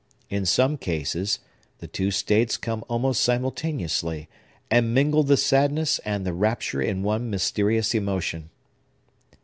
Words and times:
In 0.31 0.47
some 0.47 0.79
cases, 0.79 1.37
the 1.77 1.85
two 1.85 2.09
states 2.09 2.57
come 2.57 2.83
almost 2.89 3.21
simultaneously, 3.21 4.29
and 4.71 4.95
mingle 4.95 5.21
the 5.21 5.37
sadness 5.37 5.99
and 6.03 6.25
the 6.25 6.33
rapture 6.33 6.81
in 6.81 7.03
one 7.03 7.29
mysterious 7.29 7.93
emotion." 7.93 8.49